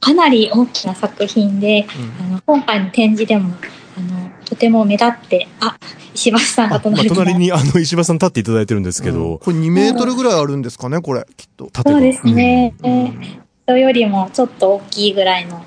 [0.00, 1.86] かなり大きな作品で、
[2.18, 3.52] あの今回の展示でも
[3.98, 5.76] あのとても目立って、あ、
[6.14, 7.14] 石橋さんがあ、まあ隣に。
[7.14, 11.68] 隣にあの石破さん立っていただいてるんですけうんど、これ2メートルぐらいあるんですかね、これ、きっと。
[11.86, 12.74] そうですね。
[12.82, 13.20] うん
[13.66, 15.62] 人よりもちょっと大きいぐらいの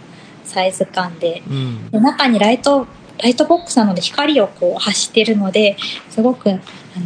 [0.48, 1.92] サイズ感で、うん。
[1.92, 2.88] で中にライト、
[3.22, 5.78] ライトボックスなので光をこう発してるので、
[6.10, 6.60] すごくあの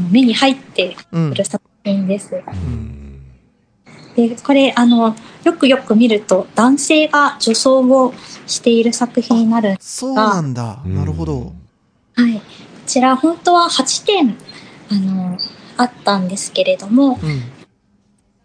[0.09, 2.35] 目に入ってうんくる作品です。
[2.35, 3.01] うん
[4.15, 8.13] で、これ、あの、よくよく見ると、男性が女装を
[8.45, 9.77] している作品になる。
[9.79, 10.81] そうなんだ。
[10.85, 11.53] うんなるほど。
[12.15, 12.33] はい。
[12.33, 12.41] こ
[12.85, 14.37] ちら、本当は8点、
[14.91, 15.37] あの、
[15.77, 17.41] あったんですけれども、うん。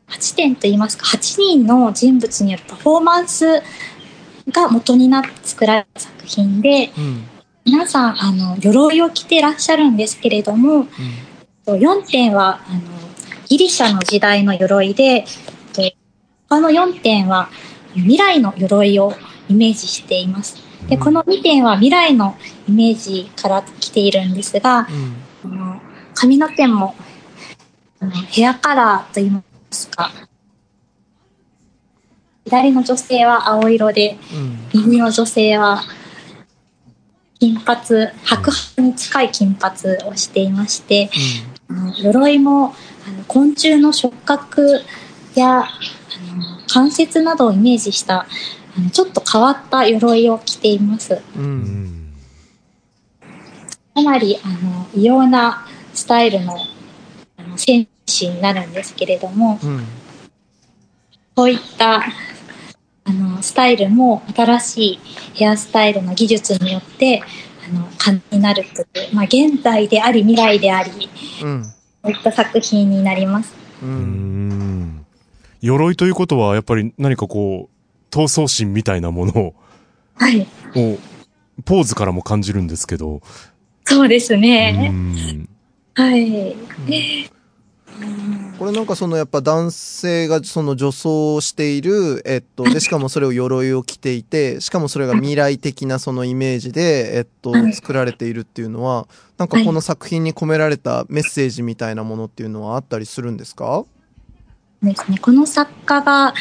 [0.09, 3.62] 8点と言いますか、8人の人物によるパフォーマンス
[4.52, 7.24] が元になって作られた作品で、うん。
[7.64, 10.87] 皆さん、あの、鎧を着てらっしゃるんですけれども、
[11.66, 12.80] 4点は、あの、
[13.48, 15.24] ギリシャの時代の鎧で、
[15.72, 15.82] と
[16.48, 17.48] 他の4点は
[17.94, 19.12] 未来の鎧を
[19.48, 20.56] イメージしています。
[20.88, 22.37] で、この2点は未来の
[22.68, 24.87] イメージから来ているんですが、
[25.44, 25.52] うん。
[25.52, 25.80] あの
[26.14, 26.94] 髪の毛も
[28.00, 30.11] あのヘアカラーといいますか、
[32.46, 34.82] 左の女性は青色で、うん。
[34.87, 35.82] 右の女性は
[37.40, 39.74] 金髪、白髪に近い金髪
[40.06, 41.11] をしていまして、
[41.68, 42.72] あの鎧も
[43.06, 44.80] あの昆虫の触覚
[45.35, 45.68] やあの
[46.68, 51.14] 関節などをイメージしたあのちょっと変わった鎧を着ています。
[51.14, 51.22] う。
[51.37, 52.14] うんん
[53.92, 56.56] かなりあの異様なスタイルの
[57.38, 59.85] あの戦士になるんですけれども、うん。
[61.35, 62.02] こういった
[63.07, 65.01] あのスタイルも新しい
[65.35, 67.23] ヘアスタイルの技術によって
[67.69, 70.90] あの可能になるという、まあ、現在であり未来であり
[71.42, 71.62] うん。
[72.07, 73.53] こういった作品になります。
[73.83, 73.87] う。
[73.87, 75.07] うんん
[75.61, 79.55] 鎧ということは、やっぱり何かこう、闘争心みたいなもの
[80.14, 80.99] はい、を、
[81.64, 83.21] ポーズからも感じるんですけど、
[83.85, 84.88] そうですうね。
[84.88, 85.49] ん
[85.95, 86.57] はい。
[88.59, 97.72] これなんかそのやっぱ男性がその女装をしている、えっと、で、しかもそれを鎧を着ていて、しかもそれが未来的なそのイメージで、えっとは、い。
[97.74, 103.85] 作られているっていうのは、なんかこの作品に込められたメッセージみたいなものっていうのはあったりするんですか？
[104.82, 105.18] ですね。
[105.18, 106.32] この作家が、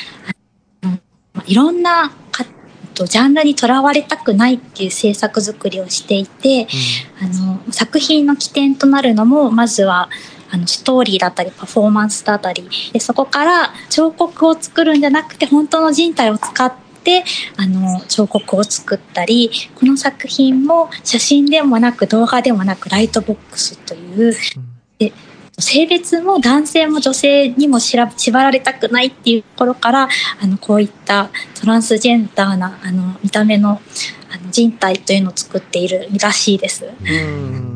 [1.45, 2.45] いろんなか
[2.93, 6.65] とジャンルにとらわれたくないっていう制作作りをしていて、
[7.21, 10.09] あの作品の起点となるのもまずは
[10.55, 12.63] あのストーリーだったりパフォーマンスだったり
[12.93, 17.25] でそこから彫刻を作るんじゃなくて本当の人体を使って
[17.57, 24.33] あの彫刻を作ったりこの作品も写真でもなく動画でもなくライトボックスという、
[24.97, 25.11] で
[25.59, 30.09] 性別も男性も女性にもしら縛られたくないっていうところから
[30.41, 33.81] あのこういったトランスジェンダーなあの見た目の
[34.31, 36.85] あの人体というのを作っているらしいです。
[36.85, 37.74] うん。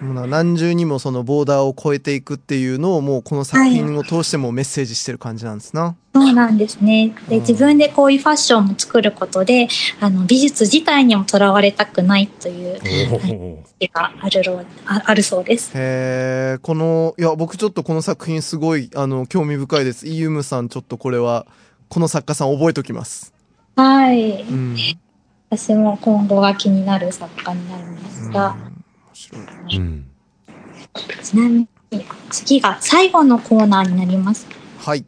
[0.00, 5.96] もうな何重にもそのボーダーを超えていくっていうのをもうこの作品を通してもメッセージしてる感じなんですな。
[6.14, 7.14] そうなんですね。
[7.28, 9.68] で、うん自分でこういうファッションも作ることで、
[10.00, 12.80] あの、美術自体にもとらわれたくないという意
[13.80, 15.70] 識があるろうああるそうです。
[15.74, 20.06] へえ、この、いや、僕ちょっとこの作品すごい、あの、興味深いです。
[20.06, 21.46] イユムさん、ちょっとこれは、
[21.88, 23.32] この作家さん覚えときます。
[23.76, 24.42] はい。
[24.42, 24.76] うん。
[25.50, 28.10] 私も今後が気になる作家になるんで
[29.72, 30.10] うん
[31.22, 34.46] ちなみに次が最後のコーナーになります。
[34.78, 35.04] はい。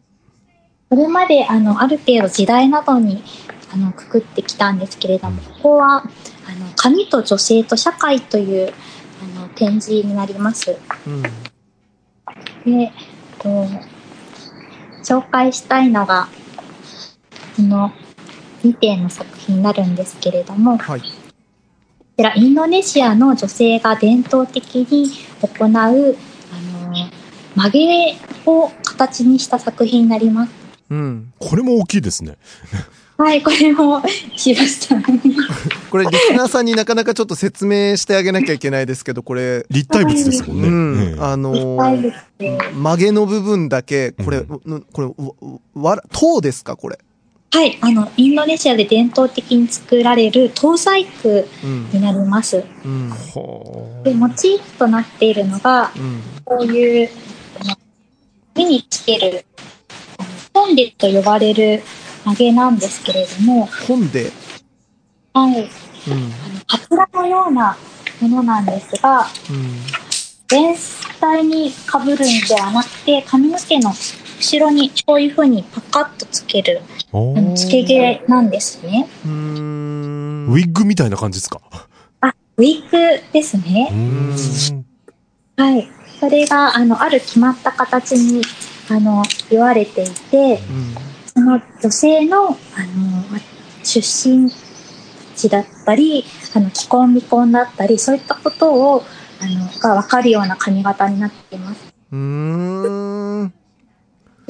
[0.88, 3.22] これまであのある程度時代などに
[3.72, 6.06] あのくくってきたんですけれども、ここはあの
[6.76, 8.72] 紙と女性と社会という
[9.36, 10.76] あの展示になります。
[11.06, 11.22] うん。
[11.22, 12.92] で、
[13.38, 16.28] こう紹介したいのが、
[17.56, 17.92] この
[18.64, 21.02] 2点の作品になるんですけれども、こはい。
[22.20, 25.08] ちらインドネシアの女性が伝統的に
[25.40, 26.14] 行う、あの、
[27.56, 30.52] 曲げを形にした作品になります。
[30.90, 31.32] うん。
[31.38, 32.36] これも大きいですね。
[33.16, 34.02] はい、これも
[34.36, 34.96] しました。
[35.90, 40.68] これ、リスナーさんになかなかちょっと説明してあげなきゃいけないですけど、これ、立体物ですもんね。
[40.68, 41.02] うん。
[41.14, 46.98] ええあのはいー、曲げの部分だけ、これ、ううこれ、わ、わら、塔ですかこれ。
[47.52, 51.90] はい、あの、インドネシアで伝統的に作られる灯細工うん。
[51.90, 52.64] になります。
[52.84, 53.10] うん。
[53.10, 56.22] はで、モチーフとなっているのが、うん。
[56.44, 57.10] こういう、
[57.60, 57.76] あの
[58.54, 59.44] 目につける、
[60.18, 61.82] あのポンデと呼ばれる
[62.24, 64.30] 曲げなんですけれども、本で、
[65.34, 65.68] はい、うん。
[66.12, 67.76] あの、カツラのような
[68.20, 70.00] ものなんですが、うん。
[70.46, 70.76] 全
[71.20, 73.92] 体に被るんではなくて、髪の毛の
[74.40, 76.80] 後ろにこういう風にパカッとつける、
[77.12, 79.06] おあの、つけ毛なんですね。
[79.24, 81.60] ウィッグみたいな感じですか？
[82.22, 83.90] あ、ウィッグですね。
[83.92, 84.34] うん
[85.56, 85.86] はい。
[86.18, 88.42] それが、あの、ある決まった形に、
[88.88, 90.94] あの、言われていて、うん
[91.32, 92.56] その女性の、あの、
[93.30, 93.38] ま
[93.84, 94.50] 出身
[95.36, 96.24] 地だったり、
[96.54, 99.04] あの、既婚未婚だったり、そういったことを、
[99.40, 101.92] あの、がわかるような髪型になっています。
[102.10, 102.59] うーん。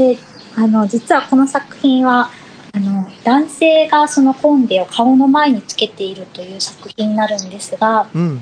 [0.01, 0.17] で、
[0.57, 2.31] あの、実はこの作品は、
[2.73, 8.41] あの、男性がそのコンデを顔の前につけているという作品になるんですが、うん。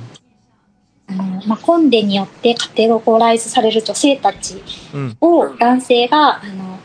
[1.08, 4.62] あの、まあ、コンデによってカテゴライズされる女性たち
[4.94, 5.16] うん。
[5.20, 6.78] を男性が、あの、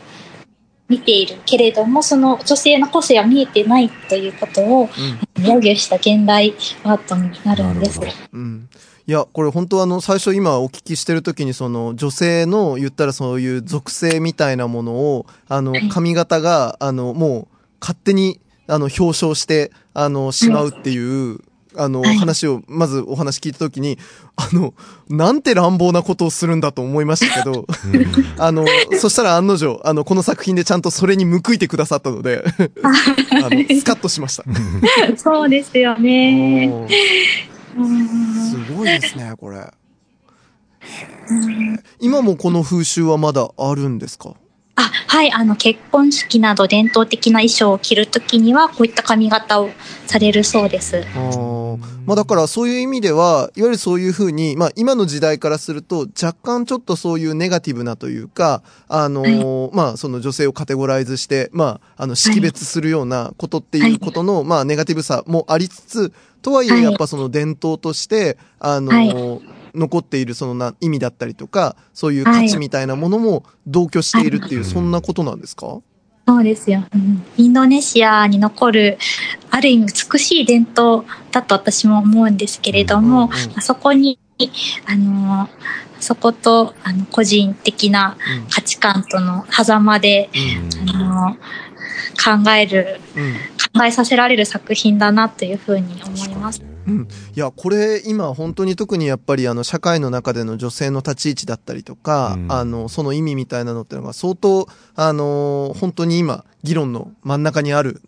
[0.88, 4.88] 見ているけれども、その女性の個性は見えてないということを、
[5.36, 6.52] 揶揄した現代
[6.82, 8.00] アートになるんです。
[8.32, 8.68] うん。
[9.06, 17.48] いや、これ本当あの、最初今お聞きしてる時にその女性の言ったらそういう属性みたいなものを、あのはい、髪型が、あの、もう
[17.80, 21.40] 勝手に、あの、表彰して、あの、しまうっていう、
[21.76, 22.16] あの、はい。
[22.16, 23.98] 話を、まずお話聞いた時に、
[24.36, 24.72] あの、
[25.08, 27.66] なんて乱暴なことをするんだと思いましたけど、
[28.38, 28.64] あの、
[28.98, 32.44] そしたら案の定、あの、この作品でちゃんとそれに報いてくださったので、
[33.32, 34.44] あの、スカッとしました。
[35.16, 36.88] そうですよね。
[37.74, 39.72] すごいですね、これ。
[42.00, 44.34] 今もこの風習はまだあるんですか？
[44.76, 49.70] あ、はい、あの、結婚式など伝統的な衣装を着るときには、こういった髪型を
[50.06, 51.04] されるそうです。
[51.14, 51.94] あー。
[52.06, 66.12] まあだからそういう意味では、いわゆるそういうふうに、まあ今の時代からすると若干ちょっとそういうネガティブなというか、あのーまあその女性をカテゴライズして、まああの識別するようなことっていうことの、まあネガティブさもありつつ、
[66.42, 66.80] とはいはい。
[66.80, 75.80] えやっぱその伝統として、あのー残っているそのな意味だったりとか、そういう価値みたいなものも同居しているっていう、そんなことなんですか？
[76.26, 77.22] そうですよ、うん。
[77.36, 78.98] インドネシアに残る、
[79.50, 84.18] ある意味美しい伝統だと私も思うんですけれども、うんうんあそこに、
[84.86, 85.48] あの、
[86.00, 88.16] そこと、あの、個人的な
[88.50, 90.30] 価値観との狭間で、
[90.92, 91.36] あの、
[92.44, 93.34] 考える、うん。
[93.78, 96.62] 考えさせられる作品だなというふうに思います。
[96.86, 102.52] うん、いやこれ今本当に特にやっぱりあの社会の中での女性の立ち位置だったりとか、うん。
[102.52, 108.00] あのその意味みたいなのっていうのが相当あの本当に今議論の真ん中にある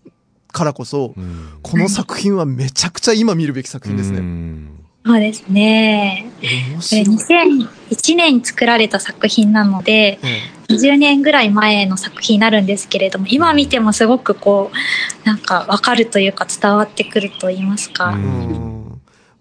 [0.49, 1.59] からこそ、うん。
[1.63, 4.77] この作品はめちゃくちゃ今見るべき作品ですうね。
[5.07, 6.31] んそうですね。
[6.41, 7.69] 面これ白い。
[7.91, 10.19] 2001年に作られた作品なので、
[10.69, 18.11] 20年ぐらい前の作品になるんですけれども、今見てもすごくこう、なんかわかるというか伝わってくると言いますか。
[18.11, 18.77] うんうん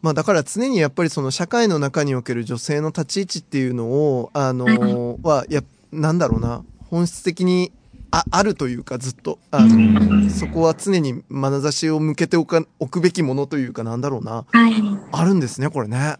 [0.05, 7.71] まあだから常にやっぱりその社会の中における女性の立ち位置っていうのを、あのは、や、なんだろうな、本質的に
[8.15, 14.73] ああるというかずっと、あの、そこは常に眼差しを向けておか、置くべきものというかなんだろうな、はい。
[15.11, 16.15] あるんですね、これね。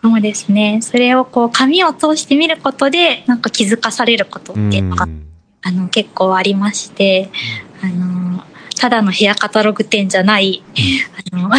[0.00, 0.78] そうですね。
[0.80, 5.08] それをこう、紙を通して見ることで、なんか気づかされることっていうのが、
[5.62, 7.30] あの、結構ありまして、
[7.82, 8.44] あの、
[8.78, 10.62] ただのヘアカタログ展じゃない、
[11.32, 11.50] あの、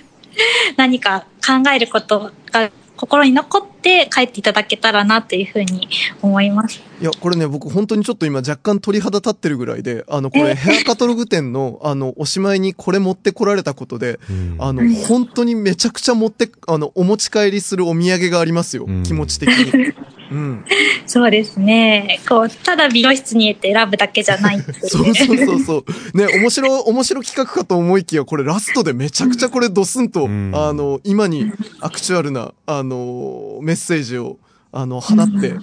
[0.78, 3.75] 何か考えることが心に残って
[4.10, 5.88] 帰っていただけたらなというふうに
[6.22, 6.82] 思います。
[7.00, 19.02] いや、これね、僕本当にちょっと今若干鳥肌立ってるぐらいで、あの、これヘアカタログ店の、あの、おしまいにこれ持ってこられたことで、うんあの、本当にめちゃくちゃ持って、あの、お持ち帰りするお土産がありますようん。
[19.02, 19.94] 気持ち的に。
[20.30, 20.64] うん。
[21.06, 22.20] そうですね。
[22.28, 25.84] こう、ただ美容室に行って選ぶだけじゃないっていうそうそうそうそ
[26.14, 26.16] う。
[26.16, 34.38] ね、面白、面白企画かと思いきや、これラストでめちゃくちゃこれドスンと、うんあの、今にアクチュアルな、あの、メッセージを、
[34.72, 35.56] あの、放って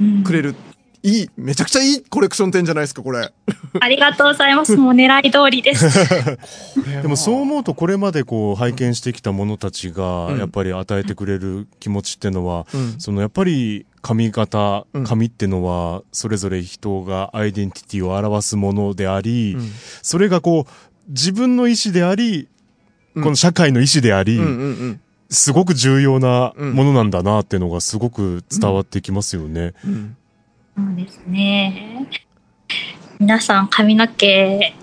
[0.00, 0.54] うんくれる。
[1.02, 3.32] いい、めちゃくちゃいいコレクション展じゃないですか、これ。
[3.78, 4.74] ありがとうございます。
[4.76, 5.86] もう狙い通りです。
[7.00, 19.70] でもそう思うとこれまでこう拝見してきた者たちがうんやっぱり与えてくれる気持ちってのは、うんそのやっぱり髪型うん、髪ってのはそれぞれ人がアイデンティティを表すものであり、うん
[20.02, 20.72] それがこう
[21.08, 22.48] 自分の意思であり、
[23.14, 24.50] うんこの社会の意思であり、うんうんう
[24.88, 25.00] ん。
[25.30, 29.74] すごく重要なものなんだなっていうのがすごく伝わってきますよね。
[29.84, 30.16] うん
[30.76, 32.06] そうですね。
[33.18, 34.74] 皆さん髪の毛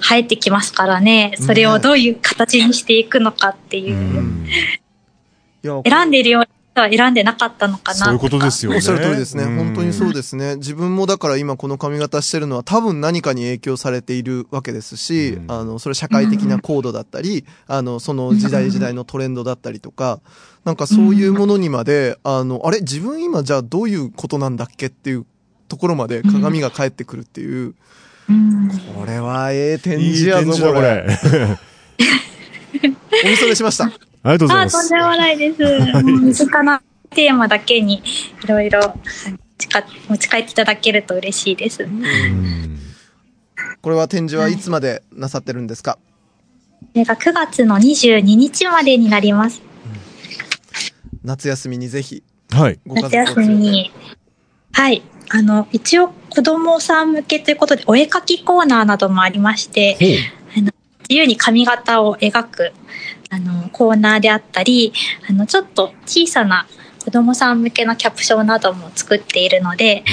[0.00, 1.34] 生えてきますからね。
[1.38, 3.96] それをどういう形にしていくのかっていう。
[3.96, 4.46] うん
[5.84, 6.48] 選んでいるよう
[6.80, 8.04] は選んでなかったのかなとか。
[8.06, 8.76] そういうことですよね。
[8.76, 9.44] おっしゃる通りですね。
[9.44, 10.56] うん本当にそうですね。
[10.56, 20.20] 自分もだから今この髪型してるのは多分何かに影響されているわけですし、うんあの、それ社会的なコードだったり、あの、その時代時代のトレンドだったりとか、
[20.64, 22.80] なんかそういうものにまで、あの、あれ？
[22.80, 25.26] 自分今じゃあどういうことなんだっけっていう
[25.68, 27.74] ところまで鏡が返ってくるっていう。
[28.28, 31.06] うんこれはええ展示やぞ、ここれ。
[31.06, 31.18] れ。
[33.24, 33.88] おみそれしました。
[34.26, 35.04] ありがとうございあ、ますとんで。
[35.04, 35.62] もないです。
[35.62, 38.02] もう身近なテーマだけに
[38.42, 41.84] いろいろ持ちか持ち帰っていただけると嬉しいです。
[41.84, 42.78] うん
[43.80, 45.98] これは展示はいつまでなさってるんですか？
[46.80, 49.62] これが9月の22日までになります。
[51.22, 52.80] 夏休みにぜひはい。
[52.86, 53.14] ご家夏。
[53.16, 53.92] 休みに。
[54.72, 55.02] はい。
[55.30, 59.96] あの、一応子供さん向けということで、お絵描きコーナーなどもありまして、
[60.56, 60.70] あの
[61.08, 62.72] 自由に髪型を描く、
[63.30, 64.92] あの、コーナーであったり、
[65.28, 66.66] あの、ちょっと小さな
[67.04, 70.04] 子供さん向けのキャプションなども作っているので、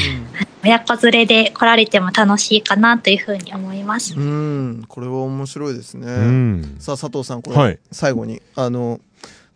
[0.64, 4.14] 親子連れで来られても楽しいかなというふうに思います。
[4.16, 4.24] うん。
[4.24, 6.08] うんこれは面白いですね。
[6.08, 6.76] うん。
[6.80, 9.00] さあ、佐藤さん、これはい、最後に、あの、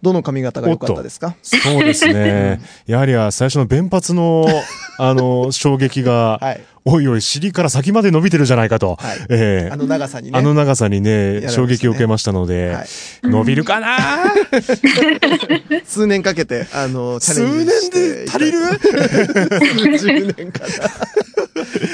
[0.01, 1.35] どの髪型が良かったですか？
[1.41, 2.61] そうですね。
[2.85, 4.45] やはりあ最初の弁髪の、
[4.99, 6.61] あの、衝撃が、はい。
[6.89, 8.95] おいおい、尻から先まで伸びてるじゃないかと。
[8.95, 10.39] はいええあの長さにね。
[10.39, 12.87] あの長さにね、ね衝撃を受けましたので、はい
[13.23, 13.97] 伸びるかな？
[15.83, 20.67] 数年かけて、あの、チャ数レンジして年で足りる数十年かな。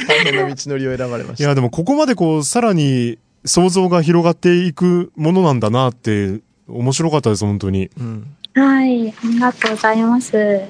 [0.08, 1.44] 大変な道のりを選ばれました。
[1.44, 7.90] いや、でもここまでこう、さらに想像が広がっていくものなんだなって、面白かったです、本当に。
[8.00, 8.36] うん。
[8.56, 9.10] はい。
[9.10, 10.32] ありがとうございます。
[10.36, 10.70] え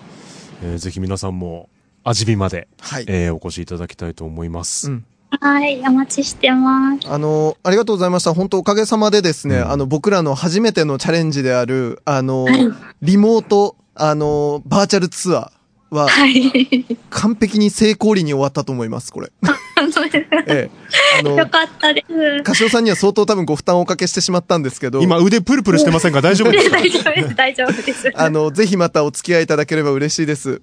[0.63, 1.69] ーぜひ皆さんも、
[2.05, 3.05] 味見まで、はい。
[3.07, 4.89] えーお越しいただきたいと思います。
[4.89, 5.05] うん
[5.41, 5.79] はい。
[5.79, 7.09] お待ちしてます。
[7.09, 8.35] あの、ありがとうございました。
[8.35, 12.71] 本当おかげさまでですね、うんあの、僕らの初めてのチャレンジである、あの、はい
[13.01, 15.51] リモート、あの、バーチャルツアー
[15.93, 16.85] は、はい。
[17.09, 19.31] 完璧に成功裏に終わったと思います、これ。
[20.47, 21.19] ええ。
[21.19, 22.43] あのよ、かったです。
[22.43, 26.21] カシオさんには相当多分ご負担をおかけしてしまったんですけど、今腕プルプルしてませんか？
[26.23, 26.77] 大丈夫ですか？
[26.77, 27.35] 大丈夫です。
[27.35, 28.11] 大丈夫です。
[28.15, 30.61] あの、ぜひまたお付き合いいただければ嬉しいです。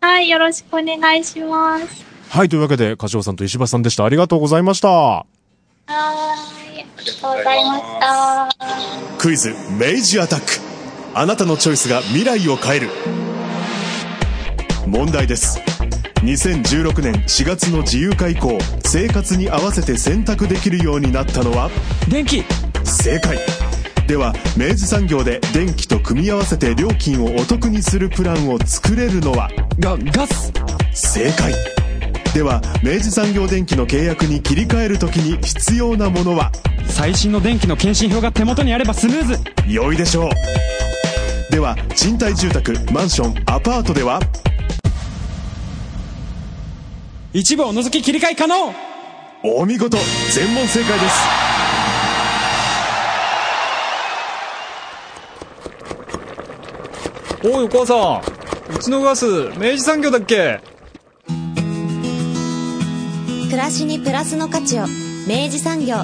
[0.00, 0.28] はい。
[0.28, 1.86] よろしくお願いします。
[2.30, 4.04] はい、というわけで、柏尾さんと石橋さんでした。
[4.04, 4.88] ありがとうございました。
[4.88, 5.24] は
[5.86, 5.90] い。
[5.90, 6.34] あ
[6.76, 8.48] りがとうございました。
[9.18, 10.46] クイズ明治アタック
[11.14, 12.90] あなたのチョイスが未来を変える
[14.88, 15.60] 問題です。
[16.22, 21.70] 2016年4月の自由化以降生活に合わせて選択できるようになったのは？
[22.08, 22.42] 電気。
[22.84, 23.38] 正解。
[24.06, 29.50] では明治産業で電気と組み合わせて料金をお得にするプランを作れるのは？
[29.78, 30.52] が、ガス。
[30.94, 31.52] 正解。
[32.34, 36.50] では明治産業電機の契約に切り替えるときに必要なものは？
[36.86, 39.38] 最新の電気の検針票が手元にあればスムーズ。
[39.68, 40.30] 良いでしょう。
[41.52, 44.20] では賃貸住宅マンションアパートでは？
[47.34, 48.72] 一部を除き切り替え可能。
[49.44, 49.98] お見事
[50.32, 51.14] 全問正解です。
[57.44, 58.22] おいお母さ
[58.74, 58.74] ん。
[58.74, 59.26] うちのガス
[59.58, 60.60] 明治産業だっけ？
[63.44, 64.86] 暮らしにプラスの価値を
[65.26, 65.96] 明治産業